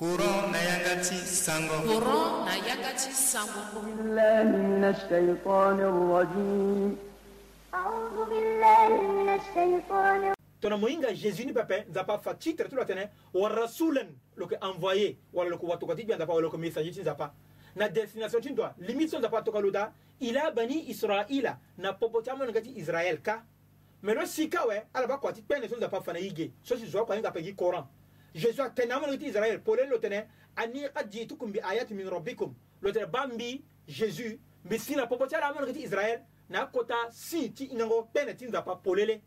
[0.00, 1.76] Courant Nayakati Sango.
[1.84, 3.60] Courant Nayakati Sango.
[11.14, 16.04] jésus ni pepe nzapa fa titre lo atene wa rasulen loke envoyé wala loke ti
[16.06, 17.34] bi nzapa wala yeke message ti nzapa
[17.76, 22.52] na destination ti ndoa limite so nzapa tokaluda ila bani israila na popo ti amolenge
[22.52, 23.44] nga ti israel ka
[24.02, 26.76] me lo sika awe ala ba kua ti kpene so nzapa fa na ge so
[26.76, 27.84] si zo kua ahinga ape gi courant
[28.34, 30.26] jésus atene amanogiti israel pole lo tene
[30.56, 35.06] ani kad jitukum bi ayati min rabbikum lo tene ba mbi jésus mbi si na
[35.06, 39.20] popo ti ala amanogiti israel na kota si ti hingango pene ti nzapa pole le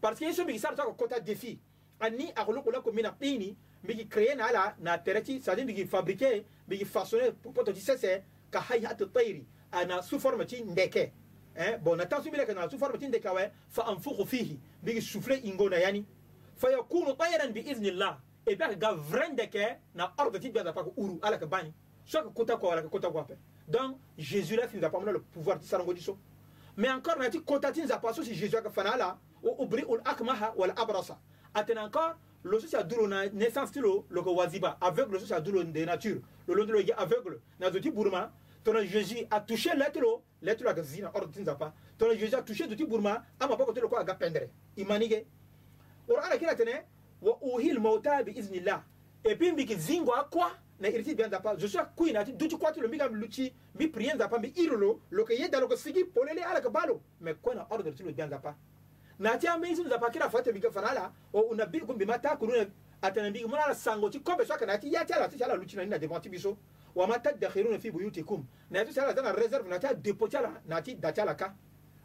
[0.00, 1.58] parce que ye so mbi yeke sara ti akokota défi
[2.00, 5.50] ani akoluku lako mbi na kpini mbi yeke créé na ala na tere ti c'est
[5.50, 10.02] à dire mbi yeke fabriqué mbi yeke façonné poto ti sese ka hayatu tairi ana
[10.02, 11.12] sous forme ti ndeke
[11.56, 11.78] hein?
[11.80, 14.60] bon na temps so mbi leke na sous forme ti ndeke awe fa anfuku fihi
[14.82, 16.04] mbi yeke soufflé hingo na ya ni
[16.56, 20.72] fa yakunu tairan biiznillah e be ga vrain de ke na ordre ti bia da
[20.72, 21.72] pa uru ala ke bani
[22.04, 23.36] soit ke kota ko ala ke kota ko ape
[23.68, 26.18] donc jésus la finza pa mona le pouvoir ti sarango ti so
[26.76, 29.54] mais encore na ti kota ti nza pa so si jésus ake fana ala o
[29.64, 31.18] ul akmaha wala abrasa
[31.54, 35.26] atena encore lo so si aduru na naissance ti lo lo ke waziba aveugle so
[35.26, 38.32] si aduru de nature lo lo lo ye aveugle na zo ti buruma
[38.64, 41.72] tongana jésus atouché touché ti lo lɛ ti lo aga zi na ordre ti nzapa
[41.96, 45.08] tongana jésus atouché zo ti buruma a poko ti lo kue aga pendre e mani
[45.08, 45.24] ge
[46.08, 46.82] oro ala kiri atene
[47.22, 48.82] wa uhil mauta bi iznillah
[49.24, 52.80] et puis mbiki zingwa kwa na iriti bia nzapa je suis kui nati duti kwatu
[52.80, 56.42] lo mbika mluchi mbi prier nzapa mbi irolo lo ke yeda lo ke sigi polele
[56.44, 58.54] ala ke balo mais kwa na ordre tilo bia nzapa
[59.18, 62.66] nati amezi nzapa kila fate mbika fanala o unabikum bima takuluna
[63.02, 65.84] atana mbiki mona ala sango ti kobe swaka nati yati ala tishi ala luchi na
[65.84, 66.56] nina devant ti biso
[66.94, 71.12] wama tadakhiruna fi buyutikum nati sala tana reserve nati a depot ti ala nati da
[71.12, 71.54] ti ala ka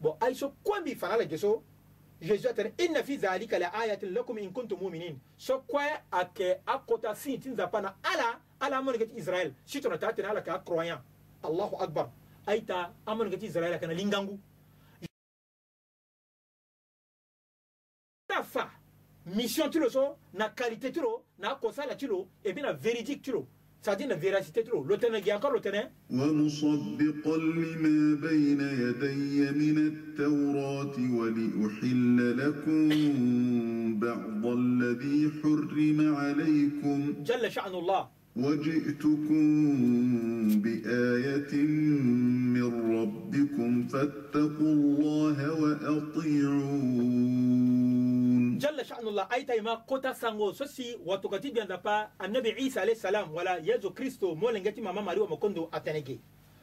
[0.00, 1.62] bon aiso kua mbi fanala ge so
[2.22, 5.80] jésus atene inna fi zalika la ayatin lakum in kuntum muminin so kue
[6.12, 10.28] ayeke akota si ti nzapa na ala ala amönige ti israel si tongana taa tene
[10.28, 11.00] ala yeke acroyant
[11.42, 12.10] allahu akbar
[12.46, 14.38] aita amönige ti israel ayeke na lingangu
[18.28, 18.70] na fa
[19.26, 22.72] mission ti lo so na qualité ti lo na akosala ti lo e bi na
[22.72, 23.46] véridique ti lo
[23.84, 24.84] C'est-à-dire la véracité trop.
[24.84, 25.40] L'autre, il y a
[26.10, 32.90] ومصدقا لما بين يدي من التوراة ولأحل لكم
[33.98, 39.76] بعض الذي حرم عليكم جل شأن الله وجئتكم
[40.62, 41.54] بآية
[42.54, 42.64] من
[42.96, 47.61] ربكم فاتقوا الله وأطيعون
[48.82, 53.56] jalla sha'nullah ayta ima kota sango sosi watokati bianda pa annabi isa alayhi salam wala
[53.58, 56.20] yezu kristo mo lengeti mama mari wa makondo atenege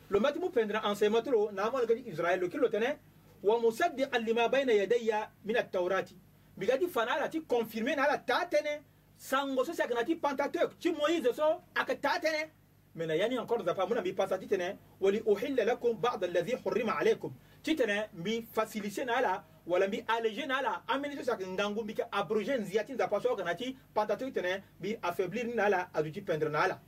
[0.09, 2.97] lo mati mu pendra enseignement lo na mo lengeti israel lo kilo tene
[3.43, 6.15] wa musaddiqan lima bayna yadayya min at-taurati
[6.57, 8.83] bigadi fana la ti confirmer na la ta tene
[9.17, 12.51] sango sosi akana ti pentateuque ti moïse so aka ta tene
[12.95, 16.97] mena yani encore zapa muna mbi pasa ti tene wali uhilla lakum ba'd alladhi hurrima
[16.99, 17.31] alaykum
[17.63, 21.83] ti tene mbi faciliter na la wala mbi alléger na ala ambeni so saki ngangu
[21.83, 25.53] mbi ke abroger nzia ti nzapa so oko na ti pantatrik tene mbi affaiblir ni
[25.53, 26.79] na ala aduti ti pendre na ala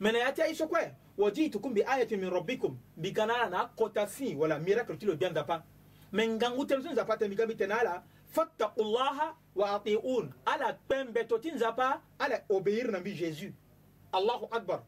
[0.00, 3.34] me na ya ti aiso kue wa jiitukum bi ayatin min rabbikum mbi ga na
[3.34, 5.62] ala na akota si wala miracle ti lo bia nzapa
[6.12, 10.72] me ngangu tënë so nzapa tene mbi ga mbi tene ala fattakullaha wa atiun ala
[10.72, 13.52] kpe mbeto ti nzapa ala obéir na mbi jésus
[14.12, 14.82] allahu akbar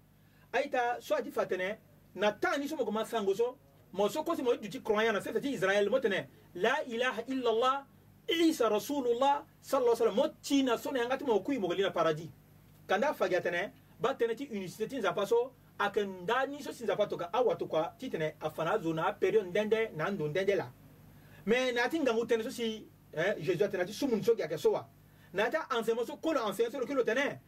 [0.53, 1.79] aita so adi fa tene
[2.15, 3.59] na taa ni so mogo ma sango so
[3.93, 7.85] mo so kosi mo duti croyant na sese ti israël mo tene la ilaha illallah
[8.29, 12.29] isa rasulullah sallallahu alaihi wasallam motina sona yangati mo kuyi mogolina paradis
[12.87, 16.85] kanda fagia tene ba tene ti unicité ti nzapa so ayeke nda ni so si
[16.85, 20.71] nzapa toka awa tokua ti tene afana azo na apériode ndende na ando ndende la
[21.47, 24.35] me na yâ ti ngangu tënë so si eh, jésus atene na ti sumuni so
[24.37, 24.87] gi ayeke so wa
[25.33, 27.41] na yâ ti aenseignement so kolo enseigne so lo kiri lo tene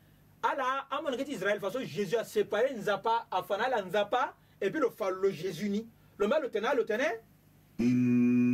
[0.43, 4.91] ala amondenge ti israël fa so jésus aséparé nzapa afana ala nzapa e puis lo
[4.91, 5.87] fa lo jésus ni
[6.19, 7.09] lo mbâ lo tene ala lo tene
[7.79, 8.46] mm.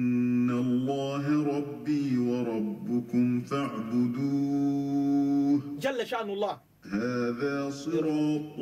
[0.92, 1.24] الله
[1.56, 6.60] ربي وربكم فاعبدوه جل شأن الله
[6.92, 8.56] هذا صراط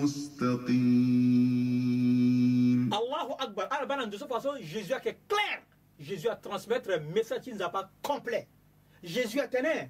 [0.00, 5.60] مستقيم الله أكبر أنا بنا ندوسو فاسو جيزو أكي كلير
[6.00, 8.46] جيزو أترانسمتر ميساتي نزابا كومبلي
[9.04, 9.82] جيزو أتنى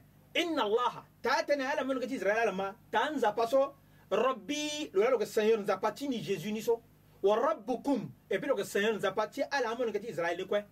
[0.42, 3.68] إن الله تاتنى على منك إسرائيل على ما تانزا فاسو
[4.12, 6.76] ربي لولا لك السيور نزابا تيني جيزو نيسو
[7.22, 10.64] وربكم إبلو لك السيور نزابا تي على منك إسرائيل لكوين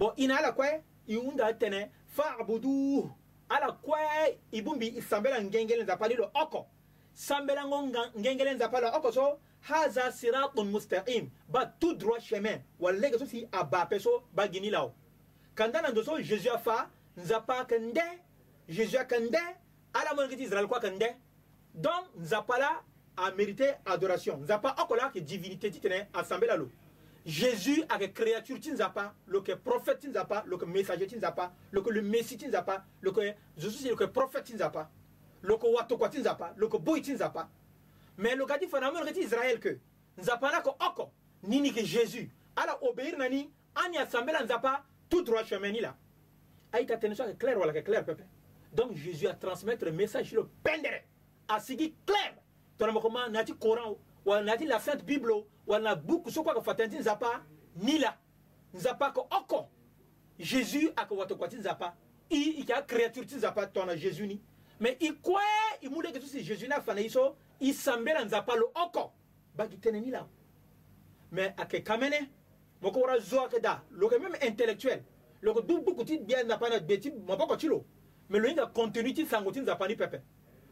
[0.00, 3.10] bo ina ala kwe iunda tene fa'buduhu
[3.48, 4.00] ala kwe
[4.52, 6.60] ibumbi sambela ngengele nzapalilo oko
[7.12, 7.78] sambela ngo
[8.20, 14.00] ngengele nzapala oko so haza siratun mustaqim ba tout droit chemin walege so si abape
[14.00, 14.94] so ba gini lao
[15.54, 18.04] kanda na ndo so jésus afa nzapa kende
[18.68, 19.40] jésus akende
[19.92, 21.12] ala mo ngiti israel kwa kende
[21.74, 22.80] donc nzapala
[23.16, 26.70] a mérité adoration nzapa oko la ke divinité titene asambela lo
[27.26, 32.00] Jésus avec créature tinzapa, le que prophète tinzapa, le que messager tinzapa, le que le
[32.02, 33.20] messie tinzapa, le que
[33.56, 34.90] Jésus le que prophète tinzapa,
[35.42, 37.48] le que watokwa tinzapa, le que boy tinzapa.
[38.16, 39.78] Mais le gadi phénomène reti Israël que
[40.18, 41.10] nzapa na ko oko
[41.42, 45.96] nini que Jésus ala obéir nani ani asambela nzapa tout droit chemin ni là.
[46.72, 48.24] Aïta tension que clair wala que clair peuple.
[48.72, 51.02] Donc Jésus a transmettre le message le pendere
[51.60, 52.36] ce qui clair.
[52.80, 55.32] n'a nati Coran ou nati la Sainte Bible
[55.70, 57.40] wana buku so kue aka fata ti nzapa
[57.76, 58.18] ni la
[58.74, 59.70] nzapa aka oko
[60.40, 61.96] jésus aka wata kua ti nzapa
[62.30, 64.40] i e yeke acréature ti nzapa tongana jésus ni
[64.80, 65.40] me e kue
[65.80, 68.56] e mu lege so si jésus ni afa na ye so e sambe na nzapa
[68.56, 69.12] lo oko
[69.54, 70.26] bagi tënë ni la
[71.32, 72.26] me ayeke ka mene
[72.82, 75.04] mo kue wara zo ayeke da lo yeke même intellectuel
[75.40, 77.84] lo yeke dubu buku ti gbia nzapa na gbe ti maboko ti lo
[78.30, 80.20] me lo hinga contenu ti sango ti nzapa ni pepe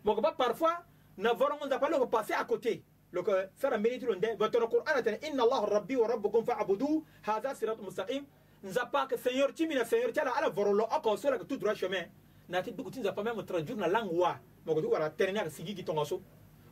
[0.05, 0.79] mo yeke ba parfois
[1.17, 5.19] na vorongo nzapa lo yeke passé à côté loko fera mérite londe botoro qur'ana tene
[5.27, 8.25] inna allah rabbi wa rabbukum fa'budu hadha sirat mustaqim
[8.63, 12.07] nzapa ke seigneur timina seigneur tiala ala vorolo oko sola ke tout droit chemin
[12.49, 15.51] nati dugu ti nzapa même traduire na langue wa moko ti wara tere ni ayeke
[15.51, 16.21] sigi gi tongaso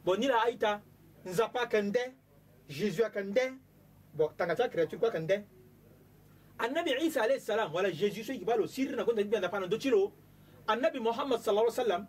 [0.04, 0.82] bon ni la aita
[1.24, 2.12] nzapa ayeke nde
[2.68, 3.56] jésus ayeke nde
[4.12, 5.42] bon tanga ti acréature kue ayeke nde
[6.58, 9.66] annabi isa alayhi salam wala jésus so yeki ba lo siri na kue nzapa na
[9.66, 10.12] ndö ti lo
[10.68, 12.06] annabi mohamad sala ai sallam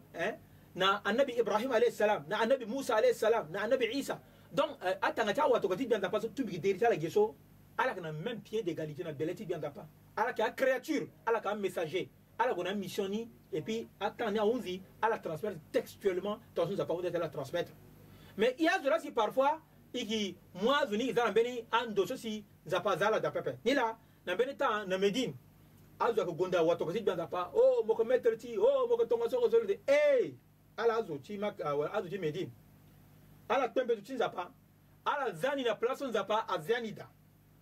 [0.77, 4.21] na anabi ibrahim alayhi salam na anabi musa alayhi salam na anabi isa
[4.53, 7.33] donc euh, atanga ta wato kati bianda pa tout bi derita la geso
[7.77, 12.05] ala kana même pied d'égalité na beleti bianda pa ala ka créature ala ka messager
[12.37, 17.19] ala kona mission ni et puis attendez à onzi ala transmettre textuellement dans nous pas
[17.19, 17.71] la transmettre
[18.37, 19.59] mais il y a cela si parfois
[19.91, 23.97] qui moi zuni izala beni ando sosi zapazala da pepe ni la
[24.27, 25.33] na beni ta na medine
[25.99, 29.39] azwa ko gonda wato kati bianda pa oh moko mettre ti oh moko tonga so
[29.41, 30.35] ko solde hey
[30.77, 32.51] ala azoti ah, azoti medine
[33.49, 34.51] ala kpembetu ti nzapa
[35.05, 37.07] ala zani na place so nzapa azani da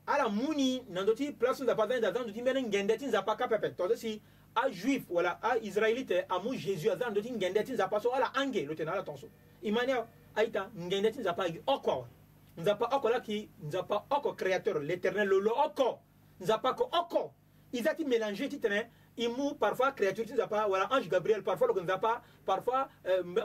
[0.05, 2.61] ala mu ni na ndö ti place so nzapa azani da azani ndö ti mbeni
[2.63, 4.21] ngende ti nzapa kapepe tongaso si
[4.55, 8.65] ajuif wala aisraélite amu jésus aza na ndö ti ngende ti nzapa so ala ange
[8.65, 9.29] lo tene ala tongaso
[9.61, 9.93] e mani
[10.35, 12.07] aita ngende ti nzapa ayeke oko awe
[12.57, 15.99] nzapa oko la yeke nzapa oko créateur l'éternel lo lo oko
[16.39, 17.33] nzapa yeke oko
[17.73, 18.69] ils ont mélangé titre
[19.17, 22.89] imu parfois créature tu pas voilà ange gabriel parfois le pas, parfois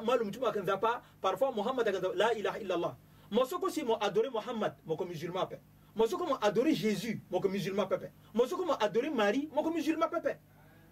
[0.02, 2.96] malum tu ma pas, parfois mohammed la ilaha illallah
[3.30, 5.58] mo soko si mo adorer mohammed mo comme musulman pe
[5.94, 7.96] mo soko mo adorer jésus mo comme musulman pe
[8.34, 10.36] mo soko mo adorer marie mo comme musulman pe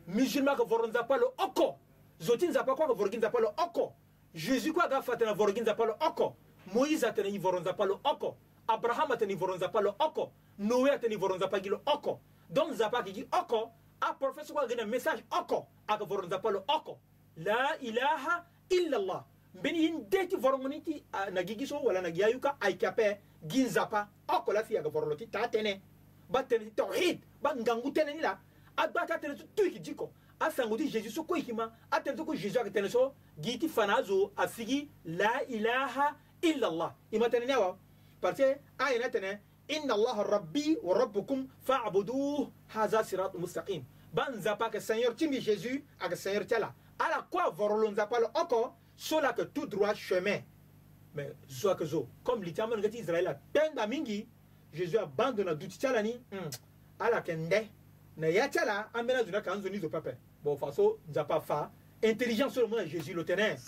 [0.07, 1.77] musulman que vous pas le oko
[2.23, 3.93] zoti nzapa ko vous pas le oko
[4.35, 6.37] jésus quoi ga vous voron pas le oko
[6.73, 8.37] moïse atena vous pas le oko
[8.69, 12.21] abraham atena vous pas le oko noé atena vous pas le oko
[12.51, 16.99] donc nzapa akiki oko aprofet soko agena message oko aka voro nzapalo oko
[17.37, 19.25] la ilaha illallah
[19.55, 22.87] mbeni yin de ti vorongoni ti na gi gi so wala na gi ayuka ayeke
[22.87, 25.79] ape gi nzapa oko la si aga voro lo ti taa tënë
[26.31, 28.39] ba tene ti tawhid ba ngangu tënë ni la
[28.77, 32.17] agba ti atënë so tu yeke diko asango ti jésus so kue yeke ma atënë
[32.17, 33.13] so kue jésus ayeke tene so
[33.43, 37.77] gi ti fa na azo asigi la ilaha illallah e ma tënë ni awa
[38.21, 43.85] parce que ayeni atene inna allah rabbi wa rabbukum fa'buduh haza sirat mustaqim
[44.15, 48.75] ban zapa que seigneur timi jésus ak seigneur tiala ala quoi vorlon zapa le encore
[48.97, 50.41] cela que tout droit chemin
[51.15, 54.27] mais soit que zo comme l'Italien ngati israël penda mingi
[54.73, 55.45] jésus hmm.
[55.45, 56.15] la duti tiala ni
[56.99, 57.69] ala kende
[58.17, 60.11] ne ya tiala amena zuna kan zoni zo papa
[60.43, 61.71] bon façon nzapa fa
[62.03, 63.59] intelligence seulement jésus le ténèbre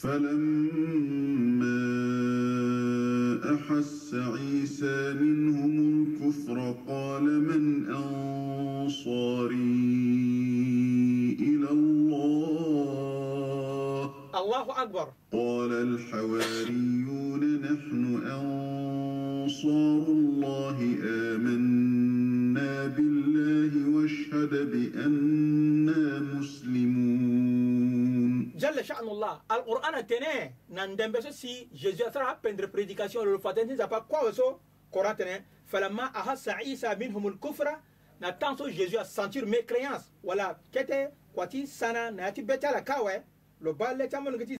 [3.54, 9.56] أحس عيسى منهم الكفر قال من أنصاري
[11.40, 27.09] إلى الله الله أكبر قال الحواريون نحن أنصار الله آمنا بالله واشهد بأننا مسلمون
[28.60, 29.96] jalla sha'nullah al-qur'an
[30.70, 35.36] nan dembe so si jésus atara pendre prédication le fatenti quoi kwa so koran tene
[35.66, 37.80] falamma ahassa isa minhum al-kufra
[38.20, 43.14] na ce jésus a sentir mes créances, voilà, kete kwati sana na ti betala kawe
[43.78, 44.40] bal le tamon